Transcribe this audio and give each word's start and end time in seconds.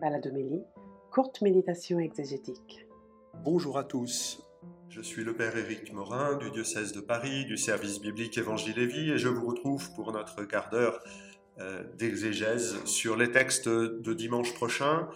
Baladomélie, 0.00 0.62
courte 1.10 1.42
méditation 1.42 1.98
exégétique. 1.98 2.86
Bonjour 3.44 3.76
à 3.76 3.84
tous. 3.84 4.42
Je 4.88 5.02
suis 5.02 5.22
le 5.24 5.36
Père 5.36 5.56
Éric 5.56 5.92
Morin 5.92 6.38
du 6.38 6.50
diocèse 6.50 6.92
de 6.92 7.00
Paris, 7.00 7.44
du 7.44 7.58
service 7.58 8.00
biblique 8.00 8.38
Évangile 8.38 8.78
et 8.78 8.86
Vie, 8.86 9.10
et 9.10 9.18
je 9.18 9.28
vous 9.28 9.46
retrouve 9.46 9.92
pour 9.94 10.12
notre 10.12 10.44
quart 10.44 10.70
d'heure 10.70 11.00
euh, 11.58 11.84
d'exégèse 11.98 12.82
sur 12.86 13.14
les 13.14 13.30
textes 13.30 13.68
de 13.68 14.14
dimanche 14.14 14.54
prochain, 14.54 15.08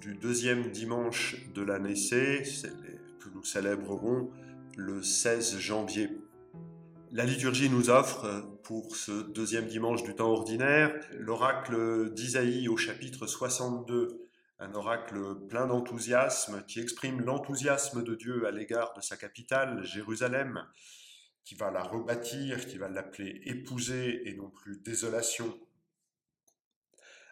du 0.00 0.14
deuxième 0.16 0.70
dimanche 0.70 1.48
de 1.54 1.62
l'année 1.62 1.96
C, 1.96 2.42
que 3.20 3.28
nous 3.32 3.44
célébrerons 3.44 4.30
le 4.76 5.00
16 5.00 5.58
janvier. 5.58 6.08
La 7.16 7.24
liturgie 7.24 7.70
nous 7.70 7.90
offre, 7.90 8.44
pour 8.64 8.96
ce 8.96 9.12
deuxième 9.30 9.68
dimanche 9.68 10.02
du 10.02 10.16
temps 10.16 10.32
ordinaire, 10.32 10.92
l'oracle 11.12 12.12
d'Isaïe 12.12 12.66
au 12.66 12.76
chapitre 12.76 13.28
62, 13.28 14.28
un 14.58 14.74
oracle 14.74 15.46
plein 15.48 15.68
d'enthousiasme 15.68 16.64
qui 16.66 16.80
exprime 16.80 17.20
l'enthousiasme 17.20 18.02
de 18.02 18.16
Dieu 18.16 18.48
à 18.48 18.50
l'égard 18.50 18.94
de 18.94 19.00
sa 19.00 19.16
capitale, 19.16 19.84
Jérusalem, 19.84 20.66
qui 21.44 21.54
va 21.54 21.70
la 21.70 21.84
rebâtir, 21.84 22.66
qui 22.66 22.78
va 22.78 22.88
l'appeler 22.88 23.42
épousée 23.44 24.28
et 24.28 24.34
non 24.34 24.50
plus 24.50 24.80
désolation. 24.80 25.56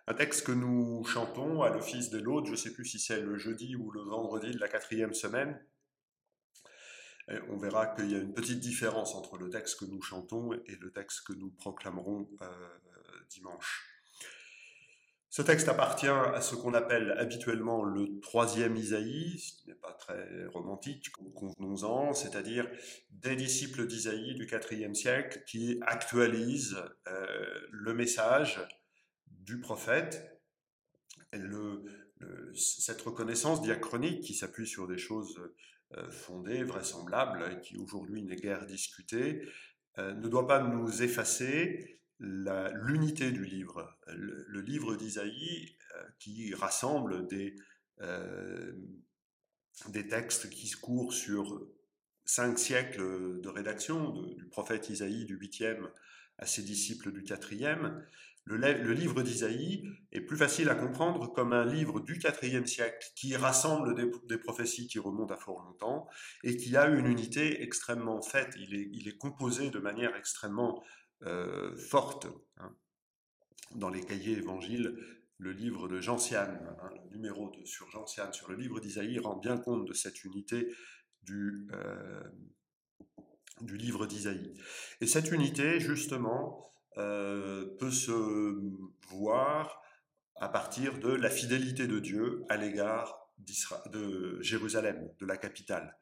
Un 0.06 0.14
texte 0.14 0.46
que 0.46 0.52
nous 0.52 1.02
chantons 1.06 1.62
à 1.62 1.70
l'office 1.70 2.10
de 2.10 2.20
l'autre, 2.20 2.46
je 2.46 2.52
ne 2.52 2.56
sais 2.56 2.72
plus 2.72 2.84
si 2.84 3.00
c'est 3.00 3.20
le 3.20 3.36
jeudi 3.36 3.74
ou 3.74 3.90
le 3.90 4.02
vendredi 4.02 4.52
de 4.52 4.60
la 4.60 4.68
quatrième 4.68 5.12
semaine, 5.12 5.60
on 7.48 7.56
verra 7.56 7.86
qu'il 7.86 8.10
y 8.10 8.14
a 8.14 8.18
une 8.18 8.34
petite 8.34 8.60
différence 8.60 9.14
entre 9.14 9.38
le 9.38 9.50
texte 9.50 9.80
que 9.80 9.84
nous 9.84 10.02
chantons 10.02 10.52
et 10.52 10.76
le 10.80 10.90
texte 10.90 11.26
que 11.26 11.32
nous 11.32 11.50
proclamerons 11.50 12.28
euh, 12.42 12.46
dimanche. 13.30 13.88
Ce 15.30 15.40
texte 15.40 15.68
appartient 15.68 16.08
à 16.08 16.42
ce 16.42 16.54
qu'on 16.54 16.74
appelle 16.74 17.12
habituellement 17.12 17.84
le 17.84 18.20
troisième 18.20 18.76
Isaïe, 18.76 19.38
ce 19.38 19.54
qui 19.54 19.68
n'est 19.68 19.74
pas 19.74 19.94
très 19.94 20.44
romantique, 20.48 21.10
convenons-en, 21.34 22.12
c'est-à-dire 22.12 22.70
des 23.10 23.34
disciples 23.34 23.86
d'Isaïe 23.86 24.34
du 24.34 24.46
IVe 24.46 24.92
siècle 24.92 25.42
qui 25.46 25.80
actualisent 25.86 26.76
euh, 27.08 27.26
le 27.70 27.94
message 27.94 28.60
du 29.26 29.58
prophète. 29.58 30.38
cette 32.54 33.00
reconnaissance 33.00 33.62
diachronique 33.62 34.20
qui 34.20 34.34
s'appuie 34.34 34.66
sur 34.66 34.86
des 34.86 34.98
choses 34.98 35.40
fondée, 36.10 36.62
vraisemblable, 36.62 37.60
qui 37.60 37.76
aujourd'hui 37.76 38.22
n'est 38.22 38.36
guère 38.36 38.66
discutée, 38.66 39.42
euh, 39.98 40.14
ne 40.14 40.28
doit 40.28 40.46
pas 40.46 40.62
nous 40.62 41.02
effacer 41.02 42.00
l'unité 42.18 43.32
du 43.32 43.44
livre. 43.44 43.98
Le, 44.06 44.60
livre 44.60 44.94
d'Isaïe, 44.94 45.76
euh, 45.96 46.04
qui 46.18 46.54
rassemble 46.54 47.26
des, 47.26 47.56
des 49.88 50.06
textes 50.06 50.48
qui 50.48 50.70
courent 50.70 51.12
sur 51.12 51.66
cinq 52.24 52.58
siècles 52.58 53.40
de 53.40 53.48
rédaction, 53.48 54.12
du 54.36 54.46
prophète 54.46 54.88
Isaïe 54.88 55.24
du 55.24 55.36
8e 55.36 55.90
à 56.38 56.46
ses 56.46 56.62
disciples 56.62 57.12
du 57.12 57.22
4e, 57.22 58.02
le, 58.44 58.92
livre 58.92 59.22
d'Isaïe 59.22 59.84
est 60.10 60.20
plus 60.20 60.36
facile 60.36 60.68
à 60.68 60.74
comprendre 60.74 61.32
comme 61.32 61.52
un 61.52 61.64
livre 61.64 62.00
du 62.00 62.20
IVe 62.42 62.66
siècle 62.66 63.06
qui 63.14 63.36
rassemble 63.36 63.94
des, 64.26 64.38
prophéties 64.38 64.88
qui 64.88 64.98
remontent 64.98 65.34
à 65.34 65.36
fort 65.36 65.62
longtemps 65.62 66.08
et 66.42 66.56
qui 66.56 66.76
a 66.76 66.88
une 66.88 67.06
unité 67.06 67.62
extrêmement 67.62 68.20
faite. 68.20 68.54
Il 68.56 69.08
est, 69.08 69.16
composé 69.16 69.70
de 69.70 69.78
manière 69.78 70.16
extrêmement 70.16 70.82
euh, 71.22 71.76
forte. 71.76 72.26
Hein. 72.58 72.74
Dans 73.76 73.88
les 73.88 74.04
cahiers 74.04 74.36
évangiles, 74.36 74.98
le 75.38 75.52
livre 75.52 75.88
de 75.88 76.00
Gentiane, 76.00 76.76
hein, 76.82 76.90
le 77.04 77.16
numéro 77.16 77.52
sur 77.64 77.90
Gentiane, 77.90 78.32
sur 78.32 78.50
le 78.50 78.56
livre 78.56 78.80
d'Isaïe, 78.80 79.18
rend 79.18 79.36
bien 79.36 79.56
compte 79.56 79.86
de 79.86 79.92
cette 79.92 80.24
unité 80.24 80.74
du, 81.22 81.68
euh, 81.72 82.22
du 83.60 83.76
livre 83.76 84.06
d'Isaïe. 84.06 84.52
Et 85.00 85.06
cette 85.06 85.30
unité, 85.30 85.80
justement, 85.80 86.71
euh, 86.98 87.66
peut 87.78 87.90
se 87.90 88.58
voir 89.08 89.82
à 90.36 90.48
partir 90.48 90.98
de 90.98 91.10
la 91.10 91.30
fidélité 91.30 91.86
de 91.86 91.98
Dieu 91.98 92.42
à 92.48 92.56
l'égard 92.56 93.30
de 93.92 94.40
Jérusalem, 94.42 95.10
de 95.18 95.26
la 95.26 95.36
capitale. 95.36 95.98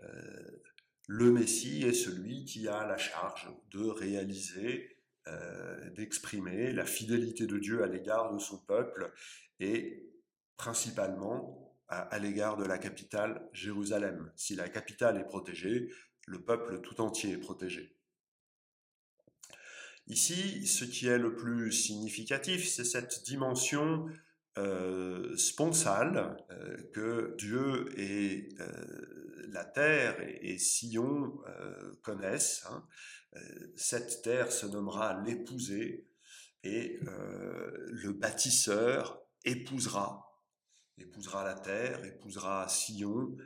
Euh, 0.00 0.62
le 1.06 1.32
Messie 1.32 1.82
est 1.82 1.92
celui 1.92 2.44
qui 2.44 2.68
a 2.68 2.86
la 2.86 2.96
charge 2.96 3.48
de 3.70 3.84
réaliser, 3.84 4.98
euh, 5.26 5.90
d'exprimer 5.90 6.72
la 6.72 6.86
fidélité 6.86 7.46
de 7.46 7.58
Dieu 7.58 7.82
à 7.82 7.86
l'égard 7.86 8.32
de 8.32 8.38
son 8.38 8.58
peuple 8.58 9.12
et 9.60 10.10
principalement 10.56 11.76
à 11.88 12.18
l'égard 12.18 12.56
de 12.56 12.64
la 12.64 12.78
capitale 12.78 13.46
Jérusalem. 13.52 14.32
Si 14.36 14.54
la 14.54 14.68
capitale 14.68 15.18
est 15.18 15.24
protégée, 15.24 15.90
le 16.26 16.42
peuple 16.42 16.80
tout 16.80 17.00
entier 17.00 17.32
est 17.32 17.38
protégé. 17.38 17.94
Ici, 20.06 20.66
ce 20.66 20.84
qui 20.84 21.06
est 21.06 21.18
le 21.18 21.34
plus 21.34 21.72
significatif, 21.72 22.68
c'est 22.68 22.84
cette 22.84 23.24
dimension 23.24 24.06
euh, 24.56 25.36
sponsale 25.36 26.36
euh, 26.52 26.76
que 26.92 27.34
Dieu 27.38 27.88
et 27.98 28.50
euh, 28.60 29.46
la 29.48 29.64
terre 29.64 30.16
et, 30.20 30.58
Sion 30.58 31.38
connaissent. 32.02 32.64
Hein. 32.70 32.86
Cette 33.74 34.22
terre 34.22 34.52
se 34.52 34.66
nommera 34.66 35.22
l'épousée 35.24 36.06
et 36.62 37.00
le 37.02 38.12
bâtisseur 38.12 39.20
épousera, 39.44 40.40
épousera 40.98 41.44
la 41.44 41.54
terre, 41.54 42.04
épousera 42.04 42.68
Sion. 42.68 43.36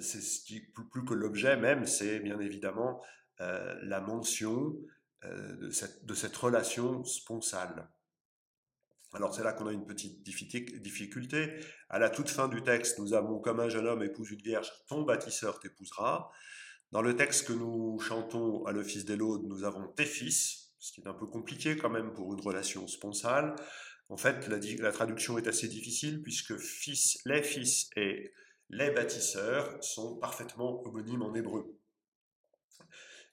c'est 0.00 0.20
ce 0.20 0.44
qui, 0.44 0.60
plus, 0.60 0.88
plus 0.88 1.04
que 1.04 1.14
l'objet 1.14 1.56
même, 1.56 1.86
c'est 1.86 2.20
bien 2.20 2.38
évidemment 2.38 3.02
la 3.38 4.00
mention 4.00 4.76
euh, 5.24 5.56
de 6.02 6.14
cette, 6.14 6.36
relation 6.36 7.04
sponsale. 7.04 7.88
Alors 9.12 9.34
c'est 9.34 9.42
là 9.42 9.52
qu'on 9.52 9.66
a 9.66 9.72
une 9.72 9.86
petite 9.86 10.22
difficulté. 10.22 11.54
À 11.88 11.98
la 11.98 12.10
toute 12.10 12.28
fin 12.28 12.48
du 12.48 12.62
texte, 12.62 12.98
nous 12.98 13.14
avons 13.14 13.38
comme 13.38 13.60
un 13.60 13.68
jeune 13.68 13.86
homme 13.86 14.02
épouse 14.02 14.30
une 14.30 14.42
vierge, 14.42 14.70
ton 14.88 15.02
bâtisseur 15.02 15.58
t'épousera. 15.58 16.30
Dans 16.92 17.02
le 17.02 17.16
texte 17.16 17.46
que 17.48 17.52
nous 17.52 17.98
chantons 17.98 18.64
à 18.66 18.72
l'office 18.72 19.04
des 19.04 19.16
laudes, 19.16 19.44
nous 19.46 19.64
avons 19.64 19.88
tes 19.88 20.04
fils, 20.04 20.74
ce 20.78 20.92
qui 20.92 21.00
est 21.00 21.08
un 21.08 21.14
peu 21.14 21.26
compliqué 21.26 21.76
quand 21.76 21.90
même 21.90 22.12
pour 22.12 22.32
une 22.34 22.40
relation 22.40 22.86
sponsale. 22.86 23.56
En 24.08 24.16
fait, 24.16 24.46
la, 24.48 24.58
la 24.58 24.92
traduction 24.92 25.38
est 25.38 25.48
assez 25.48 25.66
difficile 25.66 26.22
puisque 26.22 26.56
fils, 26.58 27.18
les 27.24 27.42
fils 27.42 27.88
et 27.96 28.32
les 28.68 28.90
bâtisseurs 28.90 29.82
sont 29.82 30.16
parfaitement 30.18 30.82
homonymes 30.86 31.22
en 31.22 31.34
hébreu. 31.34 31.76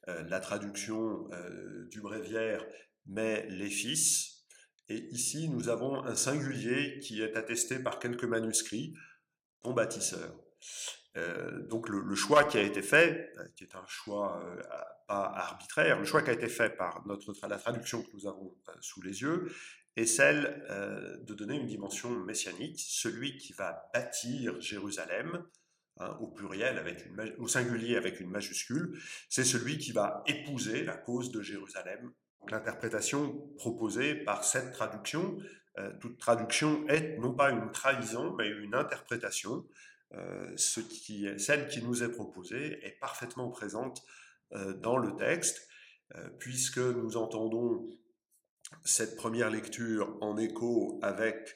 Euh, 0.09 0.23
la 0.23 0.39
traduction 0.41 1.29
euh, 1.31 1.87
du 1.89 2.01
bréviaire 2.01 2.65
met 3.05 3.45
les 3.49 3.69
fils. 3.69 4.45
Et 4.89 4.97
ici, 5.11 5.47
nous 5.47 5.69
avons 5.69 6.03
un 6.03 6.15
singulier 6.15 6.99
qui 6.99 7.21
est 7.21 7.37
attesté 7.37 7.79
par 7.79 7.99
quelques 7.99 8.25
manuscrits, 8.25 8.93
ton 9.61 9.71
bâtisseur. 9.71 10.35
Euh, 11.15 11.65
donc 11.67 11.87
le, 11.87 12.15
choix 12.15 12.43
qui 12.43 12.57
a 12.57 12.61
été 12.61 12.81
fait, 12.81 13.31
qui 13.55 13.63
est 13.63 13.75
un 13.75 13.85
choix 13.87 14.43
pas 15.07 15.31
arbitraire, 15.35 15.99
le 15.99 16.05
choix 16.05 16.21
qui 16.21 16.31
a 16.31 16.33
été 16.33 16.49
fait 16.49 16.71
par 16.71 17.05
notre, 17.07 17.33
la 17.47 17.57
traduction 17.57 18.03
que 18.03 18.09
nous 18.13 18.27
avons 18.27 18.57
sous 18.81 19.01
les 19.01 19.21
yeux, 19.21 19.53
est 19.95 20.05
celle 20.05 20.65
de 21.25 21.33
donner 21.33 21.55
une 21.55 21.67
dimension 21.67 22.09
messianique, 22.09 22.79
celui 22.79 23.37
qui 23.37 23.53
va 23.53 23.89
bâtir 23.93 24.59
Jérusalem, 24.59 25.45
Hein, 25.97 26.17
au 26.21 26.27
pluriel, 26.27 26.79
avec 26.79 27.05
une, 27.05 27.35
au 27.37 27.47
singulier 27.47 27.97
avec 27.97 28.19
une 28.19 28.31
majuscule, 28.31 28.99
c'est 29.29 29.43
celui 29.43 29.77
qui 29.77 29.91
va 29.91 30.23
épouser 30.25 30.83
la 30.83 30.97
cause 30.97 31.29
de 31.31 31.39
Jérusalem. 31.43 32.11
L'interprétation 32.49 33.47
proposée 33.57 34.15
par 34.15 34.43
cette 34.43 34.71
traduction, 34.71 35.37
euh, 35.77 35.91
toute 36.01 36.17
traduction 36.17 36.87
est 36.87 37.19
non 37.19 37.35
pas 37.35 37.51
une 37.51 37.71
trahison, 37.71 38.33
mais 38.35 38.49
une 38.49 38.73
interprétation. 38.73 39.67
Euh, 40.15 40.51
ce 40.55 40.79
qui 40.79 41.27
celle 41.37 41.67
qui 41.67 41.83
nous 41.83 42.01
est 42.03 42.11
proposée 42.11 42.83
est 42.83 42.97
parfaitement 42.99 43.49
présente 43.49 44.01
euh, 44.53 44.73
dans 44.73 44.97
le 44.97 45.15
texte, 45.15 45.67
puisque 46.37 46.77
nous 46.77 47.17
entendons 47.17 47.87
cette 48.83 49.15
première 49.15 49.49
lecture 49.49 50.15
en 50.21 50.37
écho 50.37 50.99
avec 51.01 51.55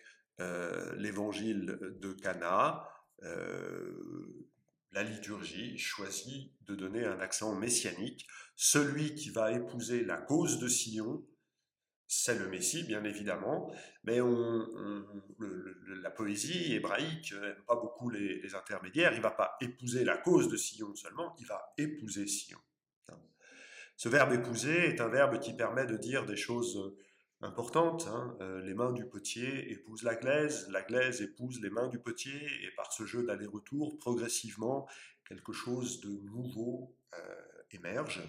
l'évangile 0.98 1.78
de 2.00 2.14
Cana, 2.14 2.88
euh, 3.24 4.48
la 4.92 5.04
liturgie 5.04 5.78
choisit 5.78 6.52
de 6.62 6.76
donner 6.76 7.06
un 7.06 7.20
accent 7.20 7.54
messianique. 7.56 8.28
Celui 8.56 9.14
qui 9.16 9.30
va 9.30 9.52
épouser 9.52 10.04
la 10.04 10.18
cause 10.18 10.60
de 10.60 10.68
Sion, 10.68 11.24
c'est 12.08 12.40
le 12.40 12.48
Messie, 12.48 12.84
bien 12.84 13.04
évidemment, 13.04 13.72
mais 14.04 14.20
la 16.02 16.10
poésie 16.10 16.74
hébraïque 16.74 17.34
n'aime 17.34 17.64
pas 17.68 17.76
beaucoup 17.76 18.10
les, 18.10 18.56
intermédiaires. 18.56 19.12
Il 19.14 19.18
ne 19.18 19.24
va 19.24 19.32
pas 19.32 19.58
épouser 19.62 20.04
la 20.04 20.18
cause 20.18 20.48
de 20.48 20.56
Sion 20.56 20.96
seulement, 20.96 21.36
il 21.40 21.46
va 21.46 21.74
épouser 21.78 22.28
Sion. 22.28 22.60
Ce 23.98 24.10
verbe 24.10 24.34
épouser 24.34 24.90
est 24.90 25.02
un 25.02 25.10
verbe 25.10 25.40
qui 25.40 25.54
permet 25.54 25.86
de 25.86 25.98
dire 25.98 26.26
des 26.26 26.38
choses 26.38 26.96
importante. 27.42 28.08
Hein. 28.08 28.38
les 28.64 28.74
mains 28.74 28.92
du 28.92 29.06
potier 29.06 29.72
épousent 29.72 30.04
la 30.04 30.16
glaise, 30.16 30.68
la 30.70 30.82
glaise 30.82 31.22
épouse 31.22 31.62
les 31.62 31.70
mains 31.70 31.88
du 31.88 32.00
potier, 32.00 32.40
et 32.64 32.72
par 32.76 32.92
ce 32.92 33.06
jeu 33.06 33.24
d'aller-retour, 33.24 33.98
progressivement, 33.98 34.88
quelque 35.28 35.54
chose 35.54 36.02
de 36.02 36.10
nouveau 36.10 36.96
émerge. 37.72 38.22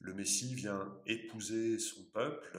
le 0.00 0.14
Messie 0.14 0.54
vient 0.54 1.00
épouser 1.06 1.78
son 1.78 2.04
peuple, 2.12 2.58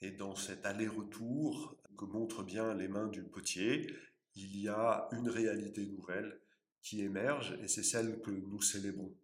et 0.00 0.10
dans 0.10 0.34
cet 0.34 0.66
aller-retour 0.66 1.76
que 1.96 2.04
montrent 2.04 2.42
bien 2.42 2.74
les 2.74 2.88
mains 2.88 3.08
du 3.08 3.22
potier, 3.22 3.86
il 4.34 4.56
y 4.56 4.68
a 4.68 5.08
une 5.12 5.28
réalité 5.28 5.86
nouvelle 5.86 6.40
qui 6.82 7.02
émerge, 7.02 7.56
et 7.62 7.68
c'est 7.68 7.82
celle 7.82 8.20
que 8.20 8.30
nous 8.30 8.60
célébrons. 8.60 9.14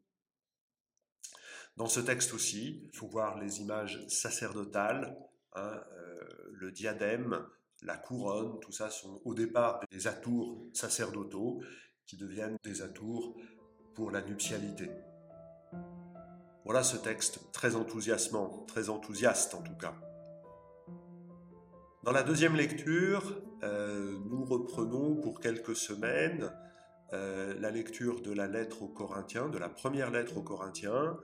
Dans 1.79 1.87
ce 1.87 2.01
texte 2.01 2.35
aussi, 2.35 2.83
il 2.93 2.97
faut 2.97 3.07
voir 3.07 3.39
les 3.39 3.61
images 3.61 4.05
sacerdotales, 4.09 5.17
hein, 5.55 5.81
euh, 5.93 6.25
le 6.55 6.73
diadème, 6.73 7.47
la 7.83 7.97
couronne, 7.97 8.59
tout 8.59 8.73
ça 8.73 8.91
sont 8.91 9.23
au 9.25 9.33
départ 9.33 9.79
des 9.93 10.09
atours 10.09 10.67
sacerdotaux 10.73 11.63
qui 12.05 12.17
deviennent 12.17 12.57
des 12.65 12.83
atours 12.83 13.37
pour 13.95 14.11
la 14.11 14.23
nuptialité. 14.23 14.91
Voilà 16.65 16.83
ce 16.83 16.97
texte 16.97 17.53
très 17.53 17.77
enthousiasmant, 17.77 18.65
très 18.67 18.89
enthousiaste 18.89 19.55
en 19.55 19.63
tout 19.63 19.77
cas. 19.77 19.95
Dans 22.03 22.13
la 22.13 22.25
deuxième 22.25 22.57
lecture, 22.57 23.41
euh, 23.63 24.19
nous 24.29 24.45
reprenons 24.45 25.15
pour 25.15 25.39
quelques 25.39 25.77
semaines 25.77 26.53
euh, 27.13 27.55
la 27.61 27.71
lecture 27.71 28.21
de 28.21 28.33
la 28.33 28.49
lettre 28.49 28.83
aux 28.83 28.89
Corinthiens, 28.89 29.49
de 29.49 29.59
la 29.59 29.69
première 29.69 30.11
lettre 30.11 30.39
aux 30.39 30.43
Corinthiens, 30.43 31.17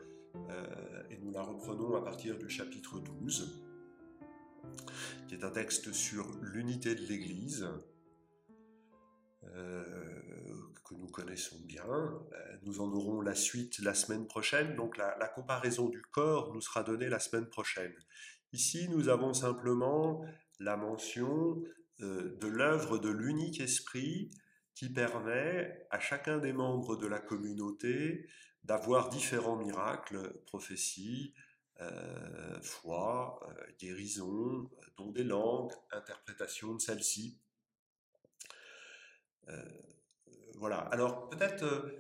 et 1.10 1.16
nous 1.19 1.31
la 1.31 1.42
reprenons 1.42 1.94
à 1.96 2.02
partir 2.02 2.38
du 2.38 2.48
chapitre 2.48 2.98
12, 3.00 3.62
qui 5.28 5.34
est 5.34 5.44
un 5.44 5.50
texte 5.50 5.92
sur 5.92 6.26
l'unité 6.42 6.94
de 6.94 7.02
l'Église, 7.02 7.69
euh, 9.44 9.84
que 10.84 10.94
nous 10.94 11.08
connaissons 11.08 11.56
bien. 11.64 11.84
Euh, 11.86 12.56
nous 12.64 12.81
en 12.81 12.92
aurons 12.92 13.20
la 13.20 13.34
suite 13.34 13.78
la 13.78 13.94
semaine 13.94 14.26
prochaine, 14.26 14.75
donc 14.76 14.96
la, 14.96 15.28
comparaison 15.34 15.88
du 15.88 16.02
corps 16.02 16.52
nous 16.52 16.60
sera 16.60 16.82
donnée 16.82 17.08
la 17.08 17.19
semaine 17.19 17.46
prochaine. 17.46 17.94
Ici, 18.52 18.88
nous 18.88 19.08
avons 19.08 19.34
simplement 19.34 20.25
la 20.60 20.76
mention 20.76 21.62
de 21.98 22.46
l'œuvre 22.46 22.98
de 22.98 23.08
l'unique 23.08 23.60
esprit 23.60 24.30
qui 24.75 24.90
permet 24.90 25.87
à 25.90 26.00
chacun 26.00 26.38
des 26.38 26.52
membres 26.52 26.96
de 26.96 27.06
la 27.06 27.20
communauté 27.20 28.26
d'avoir 28.64 29.11
différents 29.11 29.56
miracles, 29.56 30.32
prophéties, 30.46 31.34
euh, 31.81 32.61
foi, 32.62 33.40
euh, 33.49 33.72
guérison, 33.78 34.70
don 34.96 35.11
des 35.11 35.25
langues, 35.25 35.72
interprétation 35.90 36.75
de 36.75 36.81
celles-ci. 36.81 37.38
Euh, 39.49 39.62
voilà. 40.55 40.78
Alors 40.78 41.28
peut-être 41.28 41.93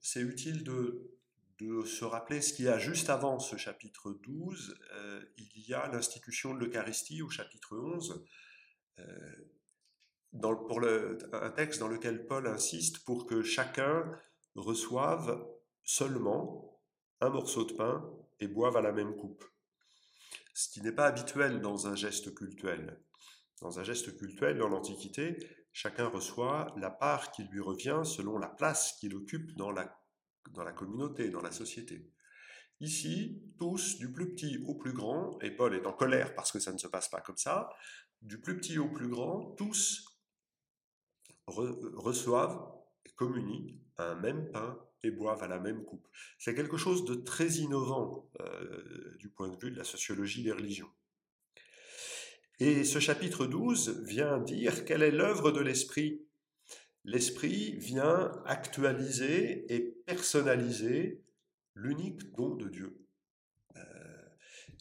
c'est 0.00 0.20
utile 0.20 0.64
de, 0.64 1.16
de, 1.60 1.84
se 1.84 2.04
rappeler 2.04 2.40
ce 2.40 2.52
qu'il 2.52 2.64
y 2.64 2.68
a 2.68 2.78
juste 2.78 3.08
avant 3.10 3.38
ce 3.38 3.56
chapitre 3.56 4.12
12. 4.12 4.76
il 5.38 5.68
y 5.68 5.72
a 5.72 5.86
l'institution 5.86 6.54
de 6.54 6.64
l'Eucharistie 6.64 7.22
au 7.22 7.30
chapitre 7.30 7.76
11. 7.78 8.24
Dans, 10.32 10.56
pour 10.56 10.82
un 10.84 11.50
texte 11.50 11.78
dans 11.78 11.88
lequel 11.88 12.26
Paul 12.26 12.46
insiste 12.48 13.04
pour 13.04 13.26
que 13.26 13.42
chacun 13.42 14.18
reçoive 14.56 15.46
seulement 15.84 16.80
un 17.20 17.30
morceau 17.30 17.64
de 17.64 17.72
pain 17.72 18.04
et 18.40 18.48
boivent 18.48 18.76
à 18.76 18.82
la 18.82 18.92
même 18.92 19.16
coupe. 19.16 19.44
Ce 20.54 20.68
qui 20.68 20.82
n'est 20.82 20.92
pas 20.92 21.06
habituel 21.06 21.60
dans 21.60 21.86
un 21.86 21.94
geste 21.94 22.34
cultuel. 22.34 23.00
Dans 23.60 23.78
un 23.78 23.84
geste 23.84 24.16
cultuel, 24.16 24.58
dans 24.58 24.68
l'Antiquité, 24.68 25.38
chacun 25.72 26.08
reçoit 26.08 26.74
la 26.76 26.90
part 26.90 27.30
qui 27.30 27.44
lui 27.44 27.60
revient 27.60 28.02
selon 28.04 28.38
la 28.38 28.48
place 28.48 28.94
qu'il 28.98 29.14
occupe 29.14 29.56
dans 29.56 29.70
la, 29.70 29.96
dans 30.50 30.64
la 30.64 30.72
communauté, 30.72 31.30
dans 31.30 31.40
la 31.40 31.52
société. 31.52 32.10
Ici, 32.80 33.40
tous, 33.58 33.98
du 33.98 34.12
plus 34.12 34.34
petit 34.34 34.58
au 34.66 34.74
plus 34.74 34.92
grand, 34.92 35.38
et 35.40 35.52
Paul 35.52 35.74
est 35.74 35.86
en 35.86 35.92
colère 35.92 36.34
parce 36.34 36.50
que 36.50 36.58
ça 36.58 36.72
ne 36.72 36.78
se 36.78 36.88
passe 36.88 37.08
pas 37.08 37.20
comme 37.20 37.36
ça, 37.36 37.70
du 38.20 38.40
plus 38.40 38.56
petit 38.56 38.78
au 38.78 38.88
plus 38.88 39.08
grand, 39.08 39.54
tous 39.56 40.04
reçoivent 41.46 42.72
et 43.04 43.10
communient 43.10 43.78
un 43.98 44.16
même 44.16 44.50
pain 44.50 44.78
et 45.02 45.10
boivent 45.10 45.42
à 45.42 45.48
la 45.48 45.58
même 45.58 45.84
coupe. 45.84 46.06
C'est 46.38 46.54
quelque 46.54 46.76
chose 46.76 47.04
de 47.04 47.14
très 47.14 47.48
innovant 47.54 48.30
euh, 48.40 49.16
du 49.18 49.28
point 49.28 49.48
de 49.48 49.56
vue 49.56 49.70
de 49.70 49.76
la 49.76 49.84
sociologie 49.84 50.42
des 50.42 50.52
religions. 50.52 50.90
Et 52.60 52.84
ce 52.84 53.00
chapitre 53.00 53.46
12 53.46 54.04
vient 54.04 54.38
dire 54.38 54.84
quelle 54.84 55.02
est 55.02 55.10
l'œuvre 55.10 55.50
de 55.50 55.60
l'Esprit. 55.60 56.22
L'Esprit 57.04 57.76
vient 57.78 58.30
actualiser 58.46 59.74
et 59.74 59.80
personnaliser 60.06 61.24
l'unique 61.74 62.32
don 62.34 62.54
de 62.54 62.68
Dieu. 62.68 63.04
Euh, 63.76 63.80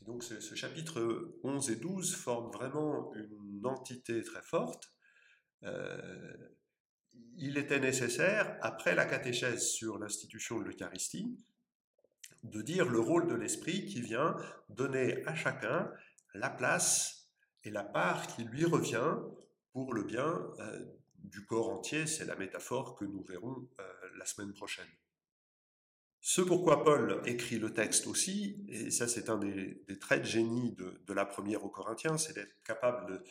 donc 0.05 0.23
ce, 0.23 0.55
chapitre 0.55 1.33
11 1.43 1.71
et 1.71 1.75
12 1.77 2.15
forment 2.15 2.51
vraiment 2.51 3.13
une 3.15 3.65
entité 3.65 4.21
très 4.21 4.41
forte. 4.43 4.93
Euh, 5.63 6.33
il 7.37 7.57
était 7.57 7.79
nécessaire, 7.79 8.57
après 8.61 8.95
la 8.95 9.05
catéchèse 9.05 9.67
sur 9.67 9.97
l'institution 9.97 10.59
de 10.59 10.65
l'Eucharistie, 10.65 11.37
de 12.43 12.61
dire 12.61 12.87
le 12.87 12.99
rôle 12.99 13.27
de 13.27 13.35
l'Esprit 13.35 13.85
qui 13.85 14.01
vient 14.01 14.35
donner 14.69 15.25
à 15.25 15.35
chacun 15.35 15.91
la 16.33 16.49
place 16.49 17.29
et 17.63 17.69
la 17.69 17.83
part 17.83 18.27
qui 18.27 18.43
lui 18.43 18.65
revient 18.65 19.15
pour 19.73 19.93
le 19.93 20.03
bien 20.03 20.39
euh, 20.59 20.85
du 21.17 21.45
corps 21.45 21.69
entier. 21.69 22.07
C'est 22.07 22.25
la 22.25 22.35
métaphore 22.35 22.95
que 22.95 23.05
nous 23.05 23.23
verrons 23.23 23.67
euh, 23.79 23.83
la 24.17 24.25
semaine 24.25 24.53
prochaine. 24.53 24.87
Ce 26.19 26.41
pourquoi 26.41 26.83
Paul 26.83 27.21
écrit 27.25 27.57
le 27.57 27.73
texte 27.73 28.05
aussi, 28.05 28.63
et 28.69 28.91
ça 28.91 29.07
c'est 29.07 29.29
un 29.29 29.39
des, 29.39 29.83
traits 29.99 30.21
de 30.21 30.27
génie 30.27 30.75
de, 30.75 31.13
la 31.13 31.25
première 31.25 31.65
aux 31.65 31.69
Corinthiens, 31.69 32.17
c'est 32.19 32.33
d'être 32.33 32.61
capable 32.63 33.23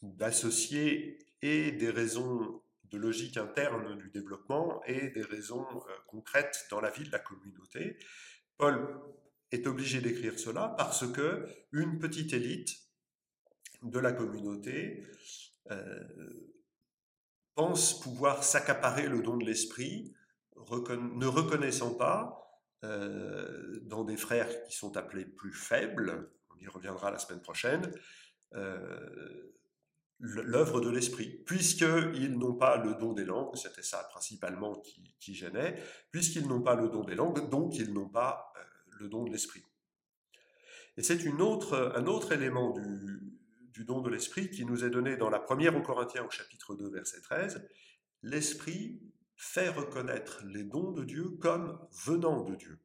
d'associer 0.00 1.18
et 1.46 1.72
des 1.72 1.90
raisons 1.90 2.60
de 2.90 2.98
logique 2.98 3.36
interne 3.36 3.96
du 3.98 4.10
développement 4.10 4.82
et 4.84 5.10
des 5.10 5.22
raisons 5.22 5.66
euh, 5.74 5.92
concrètes 6.06 6.66
dans 6.70 6.80
la 6.80 6.90
vie 6.90 7.04
de 7.04 7.12
la 7.12 7.18
communauté. 7.18 7.98
Paul 8.56 9.00
est 9.52 9.66
obligé 9.66 10.00
d'écrire 10.00 10.38
cela 10.38 10.74
parce 10.76 11.10
que 11.12 11.46
une 11.72 11.98
petite 11.98 12.32
élite 12.32 12.70
de 13.82 13.98
la 13.98 14.12
communauté 14.12 15.04
euh, 15.70 16.04
pense 17.54 18.00
pouvoir 18.00 18.42
s'accaparer 18.42 19.08
le 19.08 19.22
don 19.22 19.36
de 19.36 19.44
l'esprit, 19.44 20.14
ne 20.56 21.26
reconnaissant 21.26 21.94
pas 21.94 22.60
euh, 22.84 23.80
dans 23.82 24.04
des 24.04 24.16
frères 24.16 24.64
qui 24.64 24.76
sont 24.76 24.96
appelés 24.96 25.24
plus 25.24 25.52
faibles, 25.52 26.30
on 26.50 26.58
y 26.58 26.66
reviendra 26.66 27.10
la 27.10 27.18
semaine 27.18 27.42
prochaine, 27.42 27.92
l'œuvre 30.18 30.80
de 30.80 30.90
l'esprit, 30.90 31.28
puisqu'ils 31.44 32.38
n'ont 32.38 32.54
pas 32.54 32.76
le 32.76 32.94
don 32.94 33.12
des 33.12 33.24
langues, 33.24 33.54
c'était 33.56 33.82
ça 33.82 34.04
principalement 34.10 34.80
qui, 35.20 35.34
gênait, 35.34 35.82
puisqu'ils 36.10 36.46
n'ont 36.46 36.62
pas 36.62 36.74
le 36.74 36.88
don 36.88 37.04
des 37.04 37.14
langues, 37.14 37.50
donc 37.50 37.76
ils 37.76 37.92
n'ont 37.92 38.08
pas 38.08 38.52
euh, 38.56 38.60
le 39.00 39.08
don 39.08 39.24
de 39.24 39.30
l'esprit. 39.30 39.62
Et 40.96 41.02
c'est 41.02 41.26
un 41.26 41.38
autre 41.38 42.32
élément 42.32 42.72
du, 42.72 43.20
du 43.72 43.84
don 43.84 44.00
de 44.00 44.08
l'esprit 44.08 44.48
qui 44.48 44.64
nous 44.64 44.84
est 44.84 44.90
donné 44.90 45.18
dans 45.18 45.28
la 45.28 45.38
première 45.38 45.76
aux 45.76 45.82
Corinthiens 45.82 46.24
au 46.24 46.30
chapitre 46.30 46.74
2, 46.74 46.88
verset 46.88 47.20
13. 47.20 47.68
L'esprit 48.22 49.02
fait 49.36 49.68
reconnaître 49.68 50.42
les 50.46 50.64
dons 50.64 50.92
de 50.92 51.04
Dieu 51.04 51.36
comme 51.40 51.78
venant 52.06 52.42
de 52.42 52.54
Dieu. 52.54 52.78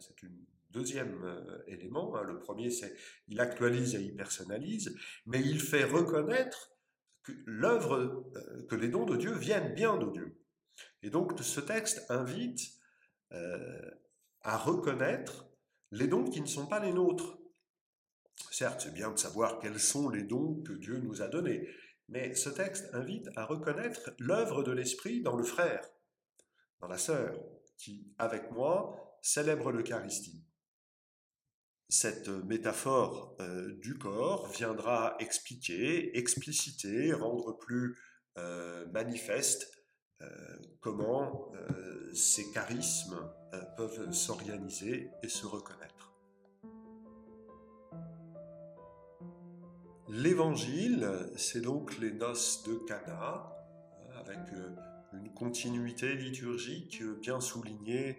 C'est 0.00 0.24
un 0.24 0.30
deuxième 0.70 1.24
euh, 1.24 1.62
élément. 1.66 2.14
Hein. 2.16 2.24
Le 2.24 2.38
premier, 2.38 2.70
c'est 2.70 2.94
il 3.28 3.40
actualise 3.40 3.94
et 3.94 4.00
il 4.00 4.14
personnalise, 4.14 4.94
mais 5.24 5.40
il 5.40 5.60
fait 5.60 5.84
reconnaître 5.84 6.73
que 7.24 7.32
l'œuvre, 7.46 8.30
euh, 8.36 8.66
que 8.68 8.76
les 8.76 8.88
dons 8.88 9.06
de 9.06 9.16
Dieu 9.16 9.32
viennent 9.32 9.74
bien 9.74 9.96
de 9.96 10.10
Dieu. 10.10 10.40
Et 11.02 11.10
donc 11.10 11.38
ce 11.40 11.60
texte 11.60 12.04
invite 12.10 12.60
euh, 13.32 13.90
à 14.42 14.56
reconnaître 14.56 15.46
les 15.90 16.06
dons 16.06 16.24
qui 16.24 16.40
ne 16.40 16.46
sont 16.46 16.66
pas 16.66 16.80
les 16.80 16.92
nôtres. 16.92 17.38
Certes, 18.50 18.82
c'est 18.82 18.94
bien 18.94 19.10
de 19.10 19.18
savoir 19.18 19.58
quels 19.58 19.80
sont 19.80 20.08
les 20.08 20.22
dons 20.22 20.62
que 20.62 20.72
Dieu 20.72 20.98
nous 20.98 21.22
a 21.22 21.28
donnés, 21.28 21.68
mais 22.08 22.34
ce 22.34 22.50
texte 22.50 22.88
invite 22.92 23.28
à 23.36 23.44
reconnaître 23.44 24.12
l'œuvre 24.18 24.62
de 24.62 24.72
l'Esprit 24.72 25.22
dans 25.22 25.36
le 25.36 25.44
frère, 25.44 25.88
dans 26.80 26.88
la 26.88 26.98
sœur, 26.98 27.40
qui, 27.78 28.12
avec 28.18 28.50
moi, 28.50 29.18
célèbre 29.22 29.72
l'Eucharistie 29.72 30.44
cette 31.94 32.28
métaphore 32.28 33.36
euh, 33.40 33.72
du 33.80 33.96
corps 33.96 34.48
viendra 34.48 35.14
expliquer, 35.20 36.18
expliciter, 36.18 37.12
rendre 37.12 37.56
plus 37.56 37.96
euh, 38.36 38.84
manifeste 38.92 39.70
euh, 40.20 40.26
comment 40.80 41.52
ces 42.12 42.50
charismes 42.52 43.16
peuvent 43.76 44.12
s'organiser 44.12 45.10
et 45.22 45.28
se 45.28 45.46
reconnaître. 45.46 46.12
L'évangile, 50.08 51.08
c'est 51.36 51.60
donc 51.60 51.98
les 51.98 52.12
noces 52.12 52.62
de 52.64 52.74
Cana, 52.86 53.50
avec 54.16 54.38
une 55.12 55.32
continuité 55.34 56.14
liturgique 56.14 57.02
bien 57.20 57.40
soulignée 57.40 58.18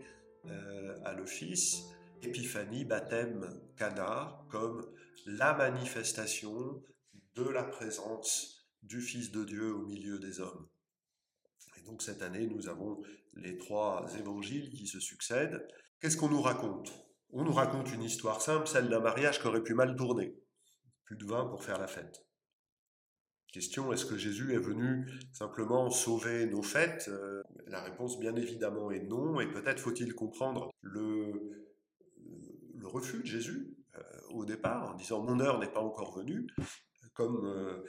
à 1.06 1.14
l'office. 1.14 1.86
Épiphanie, 2.22 2.86
baptême, 2.86 3.62
Cana, 3.78 4.46
comme 4.50 4.86
la 5.26 5.54
manifestation 5.54 6.82
de 7.36 7.44
la 7.44 7.64
présence 7.64 8.68
du 8.84 9.02
Fils 9.02 9.32
de 9.32 9.44
Dieu 9.44 9.74
au 9.74 9.86
milieu 9.86 10.20
des 10.20 10.40
hommes. 10.40 10.68
Et 11.78 11.82
donc 11.84 12.02
cette 12.02 12.22
année, 12.22 12.48
nous 12.48 12.68
avons 12.70 13.02
les 13.34 13.58
trois 13.58 14.06
évangiles 14.18 14.70
qui 14.70 14.88
se 14.88 15.00
succèdent. 15.00 15.66
Qu'est-ce 16.00 16.18
qu'on 16.18 16.30
nous 16.30 16.42
raconte? 16.42 16.94
On 17.32 17.44
nous 17.44 17.54
raconte 17.54 17.92
une 17.92 18.04
histoire 18.04 18.42
simple, 18.42 18.68
celle 18.68 18.90
d'un 18.90 19.00
mariage 19.00 19.42
qui 19.42 19.48
aurait 19.48 19.64
pu 19.64 19.74
mal 19.74 19.96
tourner. 19.96 20.36
Plus 21.04 21.18
de 21.18 21.26
vin 21.26 21.46
pour 21.46 21.64
faire 21.64 21.80
la 21.80 21.88
fête. 21.88 22.26
Question, 23.52 23.94
est-ce 23.94 24.06
que 24.06 24.18
Jésus 24.18 24.54
est 24.54 24.60
venu 24.60 25.10
simplement 25.34 25.90
sauver 25.90 26.46
nos 26.46 26.62
fêtes? 26.62 27.08
Euh, 27.08 27.42
La 27.68 27.82
réponse 27.82 28.20
bien 28.20 28.36
évidemment 28.36 28.92
est 28.92 29.04
non, 29.04 29.40
et 29.40 29.50
peut-être 29.50 29.80
faut-il 29.80 30.14
comprendre 30.14 30.72
le, 30.82 31.32
le 31.32 31.65
refus 32.96 33.20
de 33.20 33.26
Jésus 33.26 33.76
euh, 33.96 34.02
au 34.30 34.46
départ, 34.46 34.92
en 34.92 34.94
disant 34.96 35.22
mon 35.22 35.40
heure 35.40 35.60
n'est 35.60 35.72
pas 35.72 35.82
encore 35.82 36.18
venue, 36.18 36.48
comme 37.14 37.46
euh, 37.46 37.86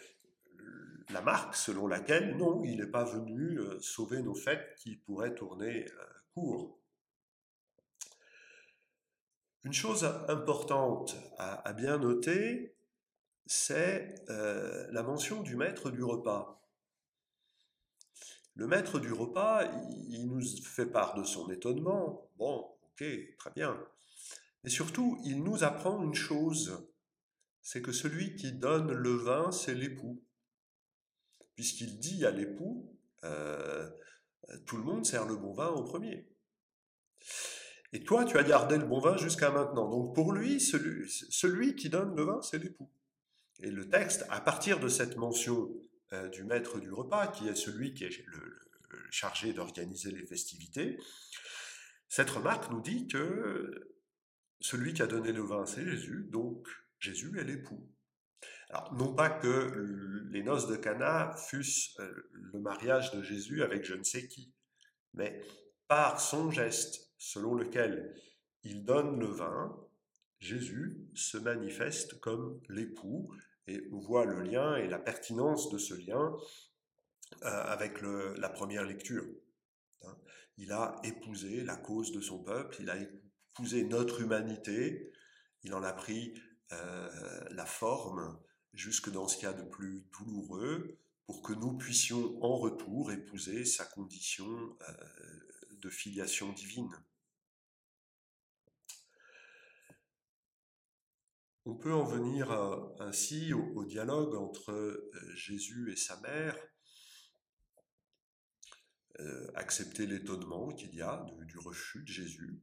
la 1.11 1.23
marque 1.23 1.55
selon 1.55 1.87
laquelle 1.87 2.37
non, 2.37 2.63
il 2.65 2.79
n'est 2.79 2.91
pas 2.91 3.05
venu 3.05 3.59
sauver 3.81 4.23
nos 4.23 4.35
fêtes 4.35 4.75
qui 4.77 4.97
pourraient 4.97 5.35
tourner 5.35 5.87
court. 6.35 6.81
Une 9.67 9.73
chose 9.73 10.05
importante 10.29 11.17
à, 11.39 11.73
bien 11.73 11.99
noter, 11.99 12.77
c'est 13.47 14.15
euh, 14.31 14.87
la 14.93 15.03
mention 15.03 15.43
du 15.43 15.57
maître 15.57 15.91
du 15.91 16.05
repas. 16.05 16.63
Le 18.55 18.69
maître 18.69 19.01
du 19.01 19.13
repas, 19.13 19.65
il, 20.09 20.29
nous 20.29 20.41
fait 20.63 20.87
part 20.87 21.15
de 21.15 21.25
son 21.25 21.51
étonnement. 21.51 22.31
Bon, 22.37 22.65
ok, 22.85 23.05
très 23.39 23.51
bien. 23.57 23.77
Mais 24.67 24.73
surtout, 24.73 25.21
il 25.23 25.45
nous 25.45 25.63
apprend 25.63 26.03
une 26.03 26.17
chose, 26.17 26.85
c'est 27.63 27.81
que 27.81 27.93
celui 27.93 28.35
qui 28.35 28.51
donne 28.51 28.93
le 28.93 29.15
vin, 29.15 29.53
c'est 29.53 29.77
l'époux. 29.77 30.21
Puisqu'il 31.55 32.01
dit 32.01 32.27
à 32.27 32.33
l'époux, 32.33 32.93
euh, 33.23 33.89
tout 34.67 34.77
le 34.77 34.83
monde 34.83 35.07
sert 35.07 35.25
le 35.25 35.37
bon 35.37 35.53
vin 35.53 35.69
au 35.69 35.85
premier. 35.85 36.29
Et 37.93 38.03
toi, 38.03 38.25
tu 38.25 38.39
as 38.39 38.43
gardé 38.43 38.77
le 38.77 38.87
bon 38.87 38.99
vin 38.99 39.17
jusqu'à 39.17 39.53
maintenant. 39.53 39.89
Donc 39.89 40.17
pour 40.17 40.33
lui, 40.33 40.59
celui, 40.59 41.77
qui 41.77 41.89
donne 41.89 42.17
le 42.17 42.25
vin, 42.25 42.43
c'est 42.43 42.59
l'époux. 42.59 42.91
Et 43.61 43.71
le 43.71 43.89
texte, 43.89 44.27
à 44.31 44.41
partir 44.41 44.81
de 44.81 44.89
cette 44.89 45.17
mention 45.17 45.71
euh, 46.13 46.29
du 46.29 46.43
maître 46.43 46.81
du 46.81 46.93
repas, 46.93 47.29
qui 47.29 47.47
est 47.47 47.55
celui 47.55 47.95
qui 47.95 48.03
est 48.03 48.25
chargé 49.13 49.53
d'organiser 49.53 50.11
les 50.11 50.27
festivités, 50.27 50.99
cette 52.09 52.31
remarque 52.31 52.69
nous 52.73 52.81
dit 52.81 53.07
que 53.07 53.96
celui 54.61 54.95
qui 54.95 55.03
a 55.03 55.07
donné 55.07 55.33
le 55.33 55.43
vin, 55.43 55.67
c'est 55.67 55.85
Jésus, 55.85 56.29
donc 56.31 56.67
Jésus 56.99 57.39
est 57.39 57.45
l'époux. 57.45 57.89
Alors, 58.71 58.93
non 58.95 59.15
pas 59.15 59.31
que 59.31 60.27
les 60.31 60.43
noces 60.43 60.67
de 60.67 60.77
Cana 60.77 61.35
fussent 61.37 61.95
euh, 62.01 62.29
le 62.33 62.59
mariage 62.59 63.13
de 63.13 63.23
Jésus 63.23 63.63
avec 63.63 63.85
je 63.85 63.95
ne 63.95 64.03
sais 64.03 64.27
qui, 64.27 64.53
mais 65.15 65.41
par 65.87 66.21
son 66.21 66.51
geste, 66.51 67.13
selon 67.17 67.55
lequel 67.55 68.15
il 68.65 68.85
donne 68.85 69.21
le 69.21 69.27
vin, 69.27 69.77
Jésus 70.41 71.09
se 71.15 71.39
manifeste 71.39 72.19
comme 72.21 72.61
l'époux, 72.69 73.33
et 73.69 73.89
on 73.93 73.99
voit 73.99 74.27
le 74.27 74.43
lien 74.43 74.77
et 74.77 74.89
la 74.89 74.99
pertinence 74.99 75.71
de 75.71 75.79
ce 75.79 75.95
lien 75.95 76.37
euh, 77.43 77.63
avec 77.65 78.01
la 78.03 78.49
première 78.49 78.85
lecture. 78.85 79.27
Hein. 80.03 80.17
Il 80.57 80.73
a 80.73 80.97
épousé 81.05 81.63
la 81.65 81.77
cause 81.77 82.13
de 82.13 82.21
son 82.21 82.43
peuple, 82.43 82.77
il 82.81 82.91
a 82.91 82.97
épousé 82.97 83.26
notre 83.61 84.21
humanité, 84.21 85.13
il 85.63 85.75
en 85.75 85.83
a 85.83 85.93
pris 85.93 86.35
euh, 86.73 87.45
la 87.51 87.67
forme 87.67 88.39
jusque 88.75 89.11
dans 89.11 89.29
ce 89.29 89.47
a 89.47 89.53
de 89.53 89.63
plus 89.63 90.05
douloureux, 90.19 90.99
pour 91.27 91.43
que 91.43 91.53
nous 91.53 91.77
puissions 91.77 92.43
en 92.43 92.57
retour 92.57 93.11
épouser 93.11 93.65
sa 93.65 93.85
condition 93.85 94.47
euh, 94.47 94.93
de 95.81 95.91
filiation 95.91 96.53
divine. 96.53 96.93
On 101.65 101.75
peut 101.75 101.93
en 101.93 102.05
venir 102.05 102.53
ainsi 103.01 103.53
au, 103.53 103.85
dialogue 103.85 104.37
entre 104.37 104.71
euh, 104.71 105.11
Jésus 105.35 105.91
et 105.91 105.97
sa 105.97 106.17
mère, 106.21 106.57
euh, 109.19 109.51
accepter 109.57 110.07
l'étonnement 110.07 110.73
qu'il 110.73 110.95
y 110.95 111.03
a 111.03 111.27
du, 111.45 111.59
refus 111.59 112.05
de 112.05 112.07
Jésus, 112.07 112.63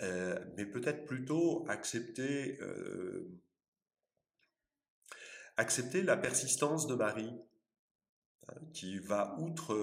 euh, 0.00 0.38
mais 0.56 0.66
peut-être 0.66 1.04
plutôt 1.06 1.66
accepter, 1.68 2.58
accepter 5.56 6.02
la 6.02 6.16
persistance 6.16 6.86
de 6.86 6.94
Marie, 6.94 7.36
hein, 8.48 8.60
qui 8.72 8.98
va 8.98 9.36
outre 9.38 9.74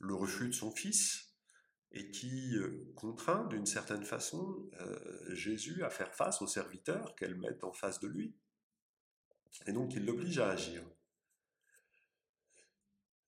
le 0.00 0.14
refus 0.14 0.48
de 0.48 0.54
son 0.54 0.70
fils, 0.70 1.34
et 1.94 2.10
qui 2.10 2.56
euh, 2.56 2.92
contraint 2.96 3.46
d'une 3.46 3.66
certaine 3.66 4.04
façon 4.04 4.68
euh, 4.80 5.34
Jésus 5.34 5.84
à 5.84 5.90
faire 5.90 6.12
face 6.12 6.42
aux 6.42 6.46
serviteurs 6.46 7.14
qu'elle 7.14 7.36
met 7.36 7.64
en 7.64 7.72
face 7.72 8.00
de 8.00 8.08
lui. 8.08 8.34
Et 9.66 9.72
donc 9.72 9.94
il 9.94 10.04
l'oblige 10.04 10.40
à 10.40 10.50
agir. 10.50 10.82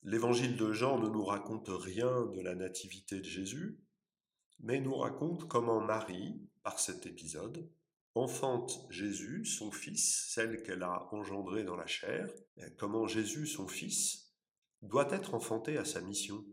L'évangile 0.03 0.57
de 0.57 0.73
Jean 0.73 0.99
ne 0.99 1.09
nous 1.09 1.25
raconte 1.25 1.69
rien 1.69 2.27
de 2.27 2.41
la 2.41 2.57
nativité 2.57 3.21
de 3.21 3.25
Jésus, 3.25 3.79
mais 4.61 4.81
nous 4.81 4.97
raconte 4.97 5.49
comment 5.49 5.81
Marie, 5.81 6.41
par 6.63 6.79
cet 6.79 7.07
épisode, 7.07 7.69
enfante 8.15 8.87
Jésus, 8.91 9.45
son 9.45 9.71
fils, 9.71 10.27
celle 10.29 10.63
qu'elle 10.63 10.83
a 10.83 11.09
engendré 11.13 11.65
dans 11.65 11.77
la 11.77 11.87
chair, 11.87 12.29
comment 12.79 13.07
Jésus, 13.07 13.47
son 13.47 13.69
fils, 13.69 14.33
doit 14.83 15.11
être 15.13 15.35
enfanté 15.35 15.77
à 15.77 15.85
sa 15.85 16.01
mission. 16.01 16.45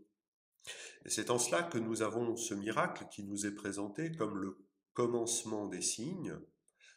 C'est 1.06 1.30
en 1.30 1.38
cela 1.38 1.62
que 1.62 1.78
nous 1.78 2.02
avons 2.02 2.36
ce 2.36 2.54
miracle 2.54 3.06
qui 3.10 3.24
nous 3.24 3.46
est 3.46 3.54
présenté 3.54 4.12
comme 4.12 4.38
le 4.38 4.58
commencement 4.92 5.66
des 5.66 5.82
signes, 5.82 6.38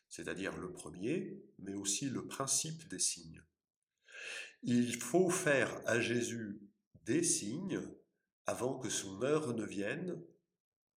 c'est-à-dire 0.10 0.56
le 0.58 0.72
premier, 0.72 1.42
mais 1.60 1.74
aussi 1.74 2.10
le 2.10 2.26
principe 2.26 2.88
des 2.88 3.00
signes. 3.00 3.44
Il 4.64 5.02
faut 5.02 5.30
faire 5.30 5.82
à 5.86 6.00
Jésus 6.00 6.62
des 7.04 7.24
signes 7.24 7.82
avant 8.46 8.78
que 8.78 8.90
son 8.90 9.22
heure 9.24 9.54
ne 9.54 9.66
vienne 9.66 10.22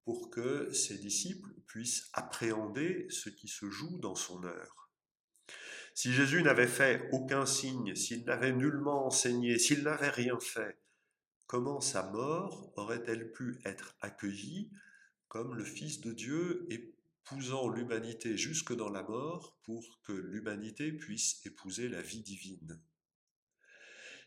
pour 0.04 0.30
que 0.30 0.72
ses 0.72 0.98
disciples 0.98 1.52
puissent 1.66 2.08
appréhender 2.12 3.06
ce 3.10 3.28
qui 3.28 3.48
se 3.48 3.68
joue 3.68 3.98
dans 3.98 4.14
son 4.14 4.44
heure. 4.44 4.90
Si 5.94 6.12
Jésus 6.12 6.42
n'avait 6.42 6.66
fait 6.66 7.08
aucun 7.12 7.46
signe, 7.46 7.94
s'il 7.94 8.24
n'avait 8.24 8.52
nullement 8.52 9.06
enseigné, 9.06 9.58
s'il 9.58 9.82
n'avait 9.82 10.10
rien 10.10 10.38
fait, 10.38 10.78
comment 11.46 11.80
sa 11.80 12.10
mort 12.10 12.72
aurait-elle 12.76 13.32
pu 13.32 13.60
être 13.64 13.96
accueillie 14.00 14.70
comme 15.28 15.54
le 15.54 15.64
Fils 15.64 16.00
de 16.00 16.12
Dieu 16.12 16.66
épousant 16.70 17.68
l'humanité 17.68 18.36
jusque 18.36 18.74
dans 18.74 18.88
la 18.88 19.02
mort 19.02 19.58
pour 19.64 20.00
que 20.02 20.12
l'humanité 20.12 20.92
puisse 20.92 21.44
épouser 21.44 21.88
la 21.88 22.02
vie 22.02 22.22
divine? 22.22 22.80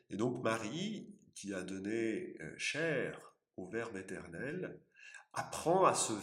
Et 0.09 0.15
donc 0.15 0.43
Marie, 0.43 1.07
qui 1.33 1.53
a 1.53 1.63
donné 1.63 2.35
euh, 2.41 2.53
chair 2.57 3.19
au 3.57 3.67
Verbe 3.67 3.97
éternel, 3.97 4.79
apprend 5.33 5.85
à, 5.85 5.95
son 5.95 6.19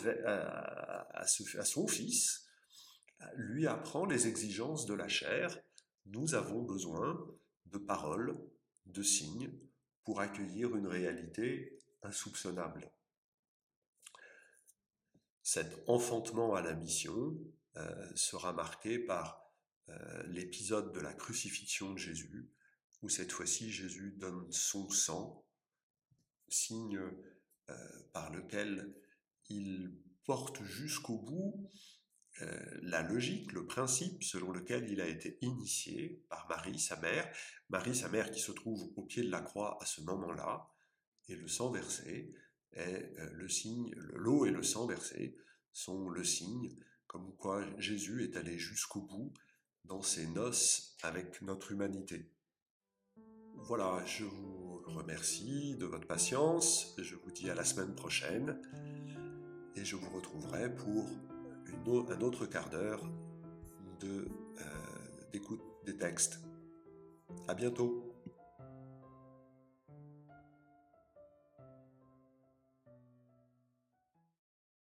Fils, 1.86 2.46
lui 3.36 3.66
apprend 3.66 4.06
les 4.06 4.28
exigences 4.28 4.86
de 4.86 4.94
la 4.94 5.08
chair. 5.08 5.58
Nous 6.06 6.34
avons 6.34 6.62
besoin 6.62 7.18
de 7.66 7.78
paroles, 7.78 8.38
de 8.86 9.02
signes, 9.02 9.52
pour 10.04 10.20
accueillir 10.20 10.76
une 10.76 10.86
réalité 10.86 11.78
insoupçonnable. 12.02 12.90
Cet 15.42 15.82
enfantement 15.88 16.54
à 16.54 16.62
la 16.62 16.74
mission 16.74 17.36
euh, 17.76 18.10
sera 18.14 18.52
marqué 18.52 18.98
par 18.98 19.52
euh, 19.88 20.22
l'épisode 20.28 20.92
de 20.92 21.00
la 21.00 21.12
crucifixion 21.12 21.92
de 21.92 21.98
Jésus, 21.98 22.48
où 23.02 23.08
cette 23.08 23.32
fois-ci 23.32 23.70
Jésus 23.70 24.14
donne 24.16 24.50
son 24.52 24.88
sang, 24.90 25.44
signe 26.48 27.00
par 28.12 28.30
lequel 28.30 28.94
il 29.48 29.92
porte 30.24 30.62
jusqu'au 30.62 31.18
bout 31.18 31.68
euh, 32.42 32.78
la 32.82 33.02
logique, 33.02 33.52
le 33.52 33.66
principe 33.66 34.22
selon 34.24 34.52
lequel 34.52 34.88
il 34.88 35.00
a 35.00 35.06
été 35.06 35.36
initié 35.42 36.24
par 36.30 36.48
Marie, 36.48 36.78
sa 36.78 36.96
mère, 36.96 37.30
Marie, 37.68 37.94
sa 37.94 38.08
mère 38.08 38.30
qui 38.30 38.40
se 38.40 38.52
trouve 38.52 38.90
au 38.96 39.02
pied 39.02 39.22
de 39.22 39.30
la 39.30 39.42
croix 39.42 39.76
à 39.82 39.84
ce 39.84 40.00
moment-là, 40.02 40.70
et 41.28 41.36
le 41.36 41.48
sang 41.48 41.70
versé 41.70 42.32
est 42.72 43.12
euh, 43.18 43.30
le 43.32 43.48
signe, 43.48 43.92
l'eau 44.14 44.46
et 44.46 44.50
le 44.50 44.62
sang 44.62 44.86
versé 44.86 45.36
sont 45.72 46.08
le 46.08 46.24
signe 46.24 46.74
comme 47.06 47.36
quoi 47.36 47.66
Jésus 47.78 48.24
est 48.24 48.36
allé 48.36 48.58
jusqu'au 48.58 49.02
bout 49.02 49.34
dans 49.84 50.02
ses 50.02 50.26
noces 50.28 50.96
avec 51.02 51.42
notre 51.42 51.72
humanité. 51.72 52.30
Voilà, 53.56 54.02
je 54.06 54.24
vous 54.24 54.59
remercie 54.99 55.76
de 55.76 55.87
votre 55.87 56.06
patience, 56.06 56.94
je 56.99 57.14
vous 57.14 57.30
dis 57.30 57.50
à 57.50 57.54
la 57.54 57.64
semaine 57.64 57.94
prochaine 57.94 58.61
et 59.76 59.85
je 59.85 59.97
vous 59.97 60.11
retrouverai 60.11 60.75
pour 60.75 61.06
un 62.11 62.20
autre 62.20 62.47
quart 62.47 62.68
d'heure 62.70 63.09
euh, 64.04 64.25
d'écoute 65.32 65.62
des 65.87 65.97
textes. 65.97 66.40
À 67.49 67.54
bientôt. 67.54 68.09